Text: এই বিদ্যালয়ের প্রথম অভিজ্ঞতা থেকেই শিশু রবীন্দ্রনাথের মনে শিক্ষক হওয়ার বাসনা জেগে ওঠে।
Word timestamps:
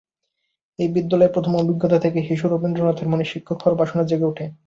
এই 0.79 0.89
বিদ্যালয়ের 0.95 1.33
প্রথম 1.35 1.53
অভিজ্ঞতা 1.55 1.97
থেকেই 1.99 2.27
শিশু 2.29 2.45
রবীন্দ্রনাথের 2.47 3.07
মনে 3.07 3.25
শিক্ষক 3.31 3.57
হওয়ার 3.59 3.79
বাসনা 3.79 4.03
জেগে 4.03 4.29
ওঠে। 4.31 4.45